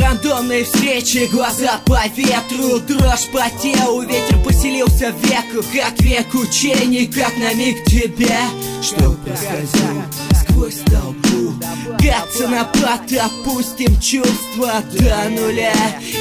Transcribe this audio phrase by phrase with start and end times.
[0.00, 7.06] Рандомные встречи, глаза по ветру Дрожь по телу, ветер поселился в веку Как век учений,
[7.06, 8.40] как на миг тебя
[8.82, 10.02] Что проскользнул
[10.32, 11.54] сквозь толпу?
[11.98, 15.72] Как ценопад опустим чувства до нуля.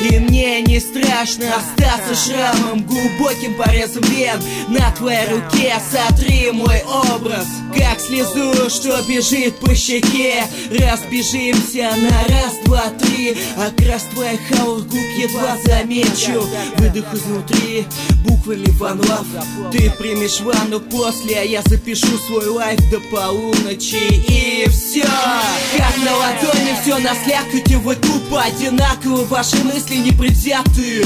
[0.10, 5.76] И мне не страшно остаться шрамом Глубоким порезом вен на твоей руке.
[5.91, 6.82] Сотри мой
[7.13, 7.46] образ,
[7.77, 10.44] как слезу, что бежит по щеке.
[10.72, 13.38] Разбежимся на раз, два, три.
[13.55, 16.44] Окрас твоих аур губ едва замечу.
[16.77, 17.85] Выдох изнутри,
[18.26, 19.71] буквами One Love.
[19.71, 24.24] Ты примешь ванну после, а я запишу свой лайф до полуночи.
[24.27, 27.76] И все Как на ладони все на слякоти.
[27.76, 31.04] Вы тупо одинаковы, ваши мысли не предвзяты.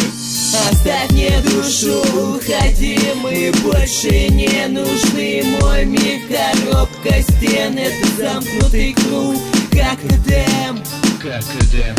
[0.71, 2.01] Оставь мне душу,
[2.34, 5.43] уходи, мы больше не нужны.
[5.62, 9.35] Мой мир коробка стен, это замкнутый круг,
[9.71, 10.82] как Эдем.
[11.21, 11.95] Как Эдем.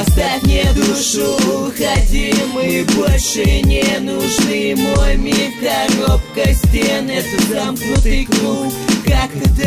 [0.00, 1.36] Оставь мне душу,
[1.66, 4.76] уходи, мы больше не нужны.
[4.76, 8.72] Мой мир коробка стен, это замкнутый круг,
[9.04, 9.61] Как Эдем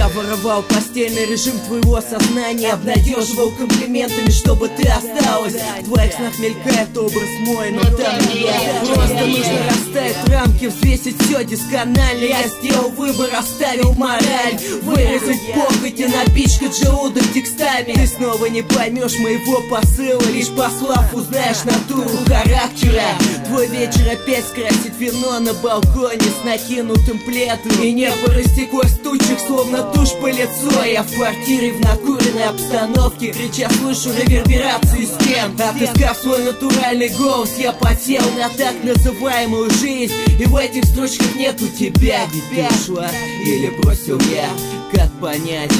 [0.00, 2.72] я воровал постельный режим твоего сознания.
[2.72, 5.56] Обнадеживал комплиментами, чтобы ты осталась.
[5.80, 8.94] В твоих снах мелькает образ мой, но там не я.
[8.94, 14.56] Просто нужно расставить рамки, взвесить все досконально Я сделал выбор, оставил мораль.
[14.82, 17.92] Вырезать похоть и напичкать желудок текстами.
[17.92, 23.02] Ты снова не поймешь моего посыла Лишь послав узнаешь натуру характера.
[23.48, 27.82] Твой вечер опять скрасит вино на балконе С накинутым пледом.
[27.82, 33.32] И небо растеклось в тучах, словно тушь по лицу Я в квартире в накуренной обстановке.
[33.32, 35.60] Крича слышу реверберацию стен.
[35.60, 40.12] Отыскав свой натуральный голос Я потел на так называемую жизнь.
[40.38, 43.08] И в этих строчках нету тебя Ведь ты ушла
[43.44, 44.48] или бросил я.
[44.92, 45.72] Как понять?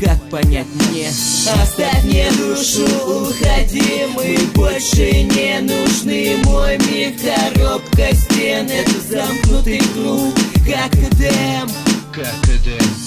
[0.00, 1.08] Как понять мне?
[1.08, 4.06] Оставь мне душу, уходи.
[4.14, 6.36] Мы больше не нужны.
[6.44, 8.66] Мой мир коробка стен.
[8.70, 10.34] Это замкнутый круг,
[10.66, 11.68] как Эдем.
[12.12, 12.99] Как Эдем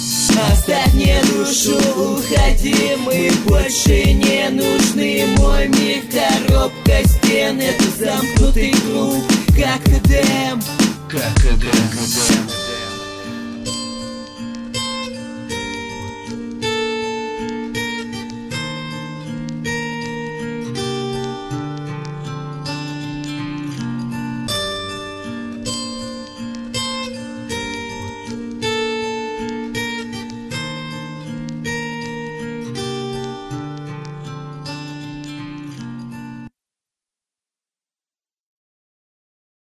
[0.52, 5.26] Оставь мне душу, уходи, мы больше не нужны.
[5.38, 10.62] Мой мир коробка стен, это замкнутый круг, как Эдем.
[11.10, 12.62] Как Эдем